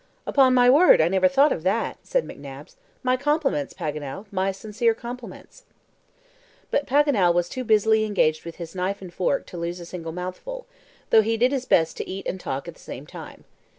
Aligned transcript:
"Upon 0.25 0.55
my 0.55 0.67
word, 0.67 0.99
I 0.99 1.07
never 1.09 1.27
thought 1.27 1.51
of 1.51 1.61
that," 1.61 1.99
said 2.01 2.25
McNabbs. 2.27 2.75
"My 3.03 3.15
compliments, 3.15 3.75
Paganel 3.75 4.25
my 4.31 4.51
sincere 4.51 4.95
compliments." 4.95 5.61
But 6.71 6.87
Paganel 6.87 7.35
was 7.35 7.47
too 7.47 7.63
busily 7.63 8.03
engaged 8.03 8.43
with 8.43 8.55
his 8.55 8.73
knife 8.73 9.03
and 9.03 9.13
fork 9.13 9.45
to 9.45 9.57
lose 9.59 9.79
a 9.79 9.85
single 9.85 10.11
mouthful, 10.11 10.65
though 11.11 11.21
he 11.21 11.37
did 11.37 11.51
his 11.51 11.65
best 11.65 11.97
to 11.97 12.09
eat 12.09 12.25
and 12.25 12.39
talk 12.39 12.67
at 12.67 12.73
the 12.73 12.79
same 12.79 13.05
time. 13.05 13.43